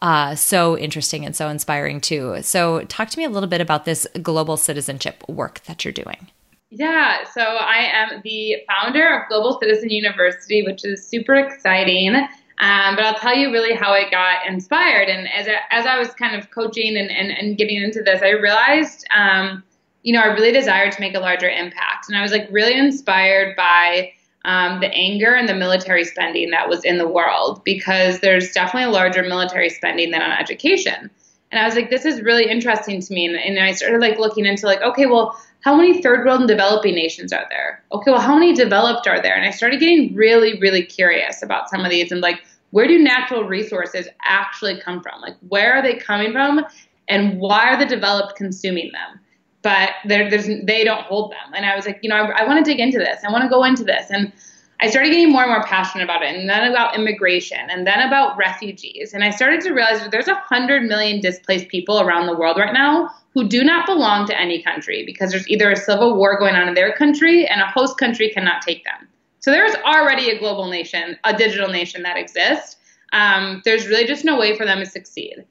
[0.03, 2.37] uh, so interesting and so inspiring too.
[2.43, 6.27] So, talk to me a little bit about this global citizenship work that you're doing.
[6.75, 12.15] Yeah, so I am the founder of Global Citizen University, which is super exciting.
[12.15, 15.07] Um, but I'll tell you really how I got inspired.
[15.07, 18.21] And as I, as I was kind of coaching and, and, and getting into this,
[18.21, 19.63] I realized um,
[20.03, 22.07] you know, I really desired to make a larger impact.
[22.07, 24.11] And I was like really inspired by
[24.45, 28.89] um, the anger and the military spending that was in the world because there's definitely
[28.89, 31.09] a larger military spending than on education.
[31.51, 33.25] And I was like, this is really interesting to me.
[33.25, 36.47] And, and I started like looking into like, okay, well, how many third world and
[36.47, 37.83] developing nations are there?
[37.91, 39.35] Okay, well, how many developed are there?
[39.35, 42.97] And I started getting really, really curious about some of these and like, where do
[42.97, 45.21] natural resources actually come from?
[45.21, 46.65] Like, where are they coming from?
[47.07, 49.19] And why are the developed consuming them?
[49.63, 51.53] but there's they don't hold them.
[51.55, 53.23] And I was like, you know, I, I want to dig into this.
[53.25, 54.11] I want to go into this.
[54.11, 54.31] And
[54.79, 58.01] I started getting more and more passionate about it, and then about immigration, and then
[58.01, 59.13] about refugees.
[59.13, 62.57] And I started to realize that there's a hundred million displaced people around the world
[62.57, 66.37] right now who do not belong to any country because there's either a civil war
[66.37, 69.07] going on in their country and a host country cannot take them.
[69.39, 72.77] So there's already a global nation, a digital nation that exists.
[73.11, 75.45] Um, there's really just no way for them to succeed.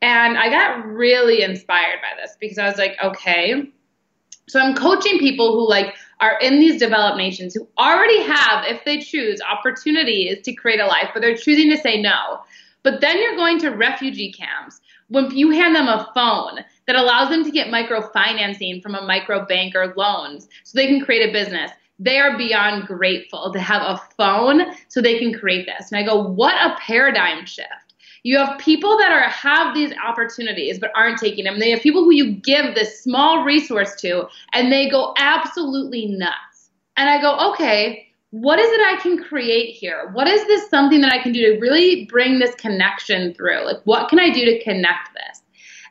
[0.00, 3.70] And I got really inspired by this because I was like, okay,
[4.48, 8.84] so I'm coaching people who like are in these developed nations who already have, if
[8.84, 12.40] they choose, opportunities to create a life, but they're choosing to say no.
[12.82, 17.30] But then you're going to refugee camps when you hand them a phone that allows
[17.30, 21.32] them to get microfinancing from a micro bank or loans so they can create a
[21.32, 21.70] business.
[21.98, 25.90] They are beyond grateful to have a phone so they can create this.
[25.90, 27.83] And I go, what a paradigm shift.
[28.24, 31.60] You have people that are have these opportunities but aren't taking them.
[31.60, 36.70] They have people who you give this small resource to and they go absolutely nuts.
[36.96, 40.10] And I go, okay, what is it I can create here?
[40.14, 43.66] What is this something that I can do to really bring this connection through?
[43.66, 45.42] Like, what can I do to connect this?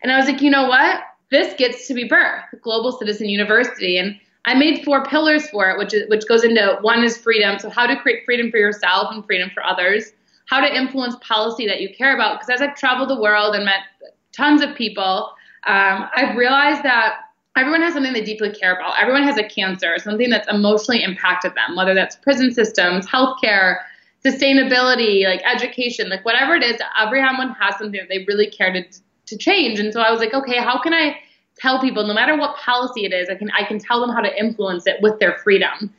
[0.02, 1.02] And I was like, you know what?
[1.30, 3.98] This gets to be birth, Global Citizen University.
[3.98, 7.60] And I made four pillars for it, which is which goes into one is freedom.
[7.60, 10.12] So how to create freedom for yourself and freedom for others
[10.46, 12.40] how to influence policy that you care about.
[12.40, 13.82] Because as I've traveled the world and met
[14.32, 15.32] tons of people,
[15.66, 17.20] um, I've realized that
[17.56, 19.00] everyone has something they deeply care about.
[19.00, 23.78] Everyone has a cancer, something that's emotionally impacted them, whether that's prison systems, healthcare,
[24.26, 28.84] sustainability, like education, like whatever it is, everyone has something that they really care to,
[29.26, 29.80] to change.
[29.80, 31.18] And so I was like, okay, how can I
[31.58, 34.22] tell people, no matter what policy it is, I can I can tell them how
[34.22, 35.94] to influence it with their freedom.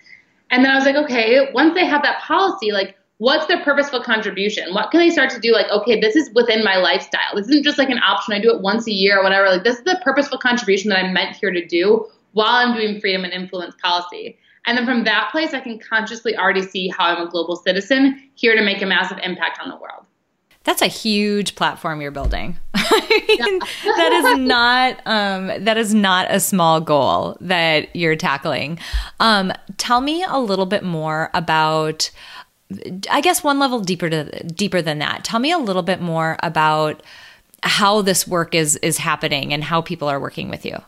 [0.50, 4.02] And then I was like, okay, once they have that policy, like what's their purposeful
[4.02, 4.74] contribution?
[4.74, 5.52] What can they start to do?
[5.52, 7.34] Like, okay, this is within my lifestyle.
[7.34, 8.34] This isn't just like an option.
[8.34, 9.48] I do it once a year or whatever.
[9.48, 13.00] Like, this is the purposeful contribution that I'm meant here to do while I'm doing
[13.00, 14.38] freedom and influence policy.
[14.66, 18.30] And then from that place, I can consciously already see how I'm a global citizen
[18.34, 20.06] here to make a massive impact on the world.
[20.64, 22.56] That's a huge platform you're building.
[22.74, 28.78] that is not um, that is not a small goal that you're tackling.
[29.20, 32.10] Um, tell me a little bit more about
[33.10, 35.24] I guess one level deeper to deeper than that.
[35.24, 37.02] Tell me a little bit more about
[37.62, 40.78] how this work is is happening and how people are working with you.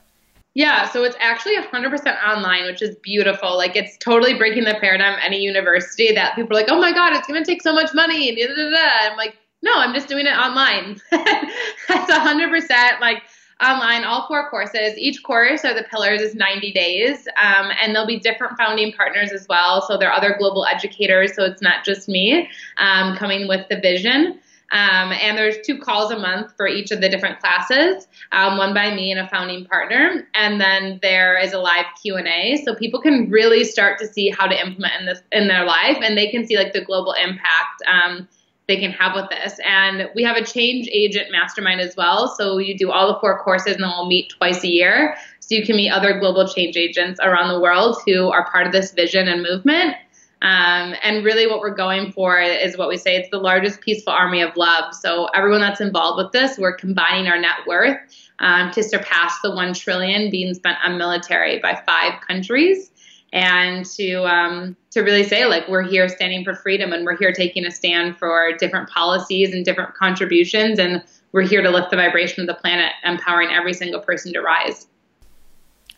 [0.55, 3.59] Yeah, so it's actually 100% online, which is beautiful.
[3.59, 7.15] Like it's totally breaking the paradigm any university that people are like, "Oh my god,
[7.15, 9.11] it's going to take so much money." And da, da, da.
[9.11, 13.23] I'm like, "No, I'm just doing it online." That's 100% like
[13.63, 14.97] online, all four courses.
[14.99, 19.33] Each course or the pillars is 90 days, um, and there'll be different founding partners
[19.33, 19.83] as well.
[19.83, 23.81] So there are other global educators, so it's not just me um, coming with the
[23.81, 24.39] vision.
[24.73, 28.75] Um, and there's two calls a month for each of the different classes, um, one
[28.75, 32.61] by me and a founding partner, and then there is a live Q and A,
[32.65, 35.99] so people can really start to see how to implement in this in their life,
[36.03, 38.27] and they can see like the global impact um,
[38.69, 39.59] they can have with this.
[39.65, 42.29] And we have a change agent mastermind as well.
[42.29, 45.17] So you do all the four courses and then we'll meet twice a year.
[45.41, 48.73] So you can meet other global change agents around the world who are part of
[48.73, 49.95] this vision and movement.
[50.43, 54.13] Um, and really, what we're going for is what we say it's the largest peaceful
[54.13, 54.95] army of love.
[54.95, 57.99] So, everyone that's involved with this, we're combining our net worth
[58.41, 62.91] um, to surpass the 1 trillion being spent on military by five countries.
[63.33, 67.33] And to um, to really say like we're here standing for freedom and we're here
[67.33, 71.03] taking a stand for different policies and different contributions and
[71.33, 74.87] we're here to lift the vibration of the planet empowering every single person to rise.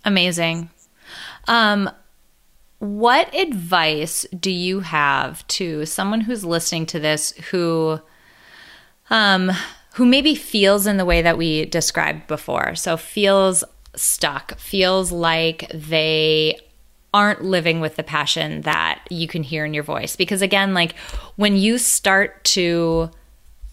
[0.05, 0.71] Amazing.
[1.47, 1.91] Um,
[2.79, 8.01] what advice do you have to someone who's listening to this who
[9.11, 9.51] um,
[9.95, 12.75] who maybe feels in the way that we described before?
[12.75, 13.65] So feels
[13.97, 16.59] stuck feels like they
[17.15, 20.17] aren't living with the passion that you can hear in your voice.
[20.17, 20.95] Because again, like
[21.37, 23.11] when you start to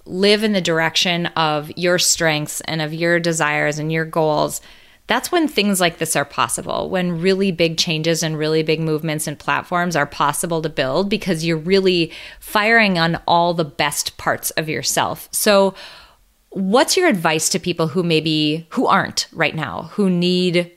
[0.06, 4.62] live in the direction of your strengths and of your desires and your goals,
[5.08, 6.90] that's when things like this are possible.
[6.90, 11.46] When really big changes and really big movements and platforms are possible to build because
[11.46, 15.30] you're really firing on all the best parts of yourself.
[15.32, 15.76] So,
[16.50, 20.72] what's your advice to people who maybe who aren't right now, who need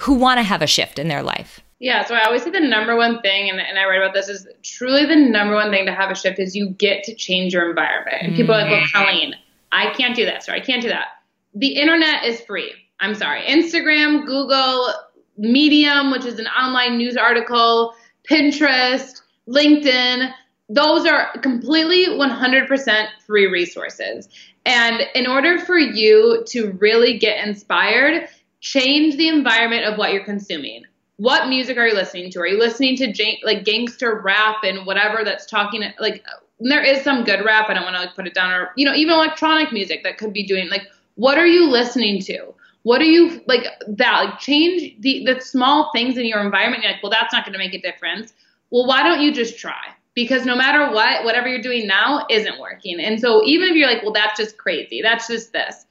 [0.00, 1.60] who want to have a shift in their life?
[1.78, 4.28] Yeah, so I always say the number one thing, and, and I write about this,
[4.28, 7.52] is truly the number one thing to have a shift is you get to change
[7.52, 8.16] your environment.
[8.20, 8.92] And people are like, well, mm.
[8.92, 9.34] Colleen,
[9.72, 11.06] I can't do this or I can't do that.
[11.54, 12.72] The internet is free.
[12.98, 13.42] I'm sorry.
[13.42, 14.90] Instagram, Google,
[15.36, 17.94] Medium, which is an online news article,
[18.30, 20.32] Pinterest, LinkedIn,
[20.68, 24.28] those are completely 100% free resources.
[24.64, 28.28] And in order for you to really get inspired,
[28.60, 30.82] change the environment of what you're consuming
[31.18, 32.40] what music are you listening to?
[32.40, 36.24] Are you listening to like gangster rap and whatever that's talking like
[36.60, 37.68] there is some good rap.
[37.68, 40.18] I don't want to like put it down or you know even electronic music that
[40.18, 42.54] could be doing like what are you listening to?
[42.82, 46.82] What are you like that like change the the small things in your environment.
[46.82, 48.32] You're like well that's not going to make a difference.
[48.70, 49.92] Well why don't you just try?
[50.14, 53.00] Because no matter what, whatever you're doing now isn't working.
[53.00, 55.86] And so even if you're like well that's just crazy, that's just this,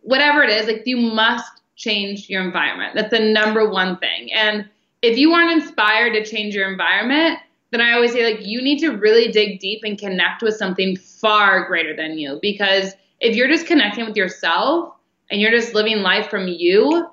[0.00, 2.94] whatever it is, like you must change your environment.
[2.94, 4.30] That's the number one thing.
[4.34, 4.68] And
[5.00, 7.38] if you aren't inspired to change your environment,
[7.70, 10.96] then I always say like you need to really dig deep and connect with something
[10.96, 14.94] far greater than you because if you're just connecting with yourself
[15.30, 17.08] and you're just living life from you,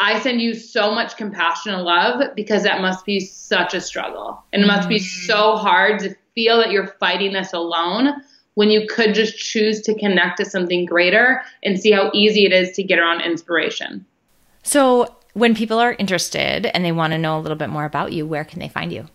[0.00, 4.42] I send you so much compassion and love because that must be such a struggle.
[4.52, 5.26] And it must be mm.
[5.26, 8.14] so hard to feel that you're fighting this alone
[8.54, 12.52] when you could just choose to connect to something greater and see how easy it
[12.52, 14.04] is to get around inspiration.
[14.62, 18.12] So, when people are interested and they want to know a little bit more about
[18.12, 19.06] you, where can they find you?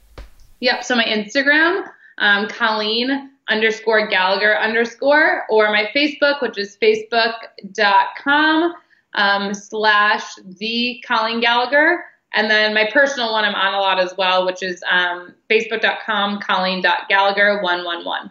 [0.62, 0.84] Yep.
[0.84, 8.74] So, my Instagram, um, Colleen underscore Gallagher underscore, or my Facebook, which is facebook.com
[9.14, 10.24] um, slash
[10.60, 12.04] the Colleen Gallagher.
[12.34, 16.40] And then my personal one I'm on a lot as well, which is um, facebook.com
[16.42, 18.30] colleen.gallagher111.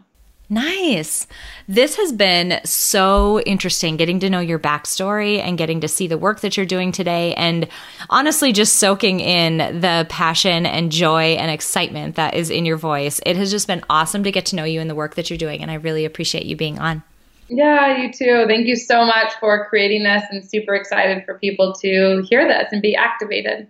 [0.48, 1.26] Nice.
[1.66, 6.16] This has been so interesting getting to know your backstory and getting to see the
[6.16, 7.34] work that you're doing today.
[7.34, 7.66] And
[8.10, 13.20] honestly, just soaking in the passion and joy and excitement that is in your voice.
[13.26, 15.36] It has just been awesome to get to know you and the work that you're
[15.36, 15.62] doing.
[15.62, 17.02] And I really appreciate you being on.
[17.48, 18.44] Yeah, you too.
[18.46, 22.68] Thank you so much for creating this and super excited for people to hear this
[22.70, 23.68] and be activated.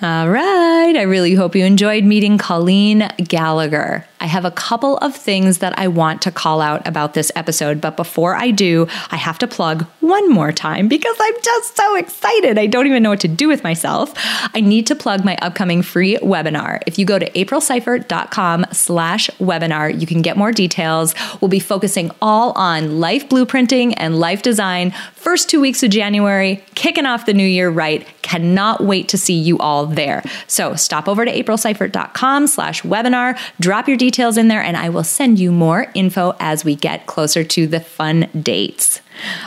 [0.00, 0.94] All right.
[0.96, 4.06] I really hope you enjoyed meeting Colleen Gallagher.
[4.20, 7.80] I have a couple of things that I want to call out about this episode,
[7.80, 11.96] but before I do, I have to plug one more time because I'm just so
[11.96, 12.58] excited.
[12.58, 14.12] I don't even know what to do with myself.
[14.54, 16.80] I need to plug my upcoming free webinar.
[16.86, 21.14] If you go to aprilseifert.com slash webinar, you can get more details.
[21.40, 24.92] We'll be focusing all on life blueprinting and life design.
[25.14, 28.06] First two weeks of January, kicking off the new year right.
[28.22, 30.22] Cannot wait to see you all there.
[30.46, 35.04] So stop over to aprilseifert.com slash webinar, drop your details in there, and I will
[35.04, 39.00] send you more info as we get closer to the fun dates.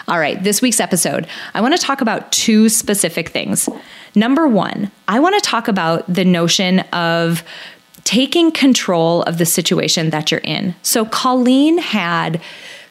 [0.07, 3.69] All right, this week's episode, I want to talk about two specific things.
[4.15, 7.43] Number one, I want to talk about the notion of
[8.03, 10.75] taking control of the situation that you're in.
[10.81, 12.41] So, Colleen had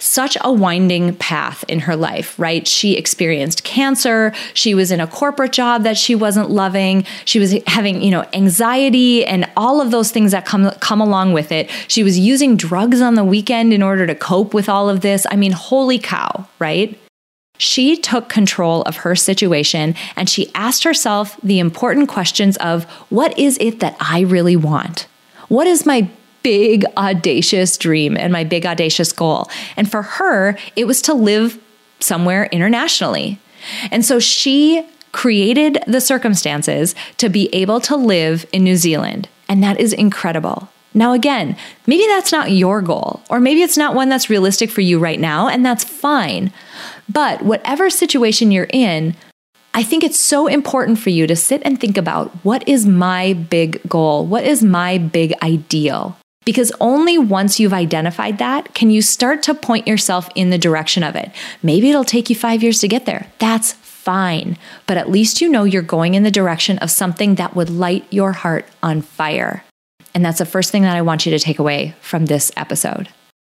[0.00, 2.66] such a winding path in her life, right?
[2.66, 4.32] She experienced cancer.
[4.54, 7.04] She was in a corporate job that she wasn't loving.
[7.24, 11.32] She was having, you know, anxiety and all of those things that come come along
[11.32, 11.70] with it.
[11.88, 15.26] She was using drugs on the weekend in order to cope with all of this.
[15.30, 16.98] I mean, holy cow, right?
[17.58, 23.38] She took control of her situation and she asked herself the important questions of what
[23.38, 25.06] is it that I really want?
[25.48, 26.08] What is my
[26.42, 29.48] big, audacious dream and my big, audacious goal.
[29.76, 31.58] And for her, it was to live
[32.00, 33.38] somewhere internationally.
[33.90, 39.28] And so she created the circumstances to be able to live in New Zealand.
[39.48, 40.68] And that is incredible.
[40.92, 44.80] Now, again, maybe that's not your goal, or maybe it's not one that's realistic for
[44.80, 46.52] you right now, and that's fine.
[47.08, 49.14] But whatever situation you're in,
[49.72, 53.34] I think it's so important for you to sit and think about what is my
[53.34, 54.26] big goal?
[54.26, 56.16] What is my big ideal?
[56.44, 61.02] Because only once you've identified that can you start to point yourself in the direction
[61.02, 61.30] of it.
[61.62, 63.26] Maybe it'll take you five years to get there.
[63.38, 64.56] That's fine.
[64.86, 68.06] But at least you know you're going in the direction of something that would light
[68.10, 69.64] your heart on fire.
[70.14, 73.08] And that's the first thing that I want you to take away from this episode.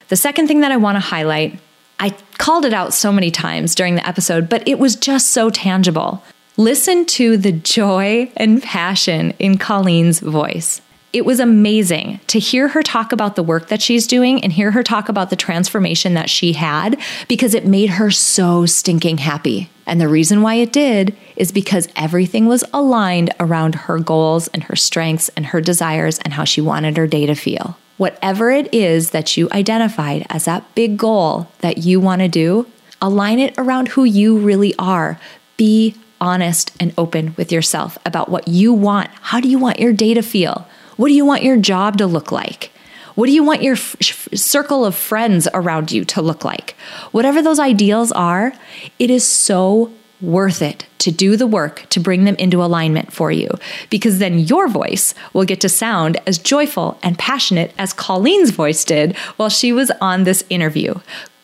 [0.07, 1.59] The second thing that I want to highlight
[1.99, 5.49] I called it out so many times during the episode, but it was just so
[5.49, 6.23] tangible.
[6.55, 10.81] Listen to the joy and passion in Colleen's voice.
[11.13, 14.71] It was amazing to hear her talk about the work that she's doing and hear
[14.71, 16.99] her talk about the transformation that she had
[17.29, 19.69] because it made her so stinking happy.
[19.85, 24.63] And the reason why it did is because everything was aligned around her goals and
[24.63, 27.77] her strengths and her desires and how she wanted her day to feel.
[27.95, 32.67] Whatever it is that you identified as that big goal that you want to do,
[33.01, 35.19] align it around who you really are.
[35.55, 39.09] Be honest and open with yourself about what you want.
[39.21, 40.67] How do you want your day to feel?
[40.97, 42.71] What do you want your job to look like?
[43.15, 46.75] What do you want your f- circle of friends around you to look like?
[47.11, 48.53] Whatever those ideals are,
[48.99, 49.91] it is so
[50.21, 53.49] worth it to do the work to bring them into alignment for you
[53.89, 58.83] because then your voice will get to sound as joyful and passionate as Colleen's voice
[58.83, 60.95] did while she was on this interview.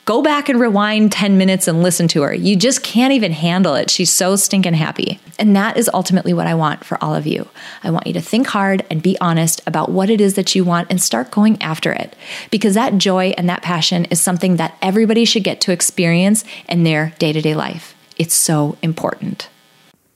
[0.06, 2.34] Go back and rewind 10 minutes and listen to her.
[2.34, 3.90] You just can't even handle it.
[3.90, 5.18] She's so stinking happy.
[5.40, 7.48] And that is ultimately what I want for all of you.
[7.86, 10.66] I want you to think hard and be honest about what it is that you
[10.66, 12.18] want and start going after it.
[12.52, 16.84] Because that joy and that passion is something that everybody should get to experience in
[16.84, 17.96] their day to day life.
[18.18, 19.48] It's so important.